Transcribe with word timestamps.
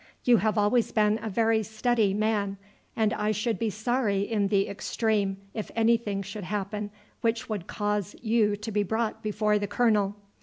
You 0.23 0.37
have 0.37 0.57
always 0.57 0.91
been 0.91 1.19
a 1.21 1.29
very 1.29 1.61
steady 1.61 2.11
man, 2.11 2.57
and 2.95 3.13
I 3.13 3.31
should 3.31 3.59
be 3.59 3.69
sorry 3.69 4.21
in 4.21 4.47
the 4.47 4.67
extreme 4.67 5.37
if 5.53 5.69
any 5.75 5.95
thing 5.95 6.23
should 6.23 6.45
happen 6.45 6.89
which 7.21 7.47
would 7.49 7.67
cause 7.67 8.15
you 8.19 8.55
to 8.55 8.71
be 8.71 8.81
brought 8.81 9.21
before 9.21 9.59
the 9.59 9.67
colonel. 9.67 10.15